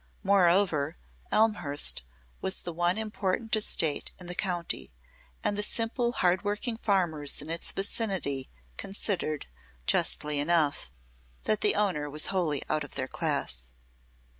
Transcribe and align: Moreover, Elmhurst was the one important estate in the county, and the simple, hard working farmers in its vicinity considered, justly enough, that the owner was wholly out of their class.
Moreover, 0.23 0.97
Elmhurst 1.31 2.01
was 2.41 2.61
the 2.61 2.73
one 2.73 2.97
important 2.97 3.55
estate 3.55 4.11
in 4.19 4.25
the 4.25 4.33
county, 4.33 4.95
and 5.43 5.55
the 5.55 5.61
simple, 5.61 6.11
hard 6.13 6.43
working 6.43 6.77
farmers 6.77 7.39
in 7.39 7.51
its 7.51 7.71
vicinity 7.71 8.49
considered, 8.77 9.45
justly 9.85 10.39
enough, 10.39 10.89
that 11.43 11.61
the 11.61 11.75
owner 11.75 12.09
was 12.09 12.25
wholly 12.33 12.63
out 12.67 12.83
of 12.83 12.95
their 12.95 13.07
class. 13.07 13.73